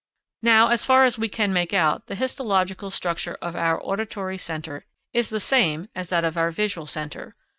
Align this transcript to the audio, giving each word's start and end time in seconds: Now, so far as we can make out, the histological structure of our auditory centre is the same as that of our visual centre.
Now, 0.41 0.75
so 0.75 0.83
far 0.87 1.05
as 1.05 1.19
we 1.19 1.29
can 1.29 1.53
make 1.53 1.75
out, 1.75 2.07
the 2.07 2.15
histological 2.15 2.89
structure 2.89 3.37
of 3.39 3.55
our 3.55 3.79
auditory 3.83 4.39
centre 4.39 4.83
is 5.13 5.29
the 5.29 5.39
same 5.39 5.89
as 5.93 6.09
that 6.09 6.23
of 6.23 6.37
our 6.39 6.49
visual 6.49 6.87
centre. 6.87 7.35